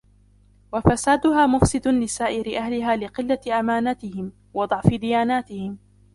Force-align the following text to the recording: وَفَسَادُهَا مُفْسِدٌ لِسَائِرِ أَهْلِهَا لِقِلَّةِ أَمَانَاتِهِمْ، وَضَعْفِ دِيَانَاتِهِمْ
وَفَسَادُهَا 0.73 1.45
مُفْسِدٌ 1.47 1.87
لِسَائِرِ 1.87 2.57
أَهْلِهَا 2.57 2.95
لِقِلَّةِ 2.95 3.59
أَمَانَاتِهِمْ، 3.59 4.31
وَضَعْفِ 4.53 4.93
دِيَانَاتِهِمْ 4.93 5.77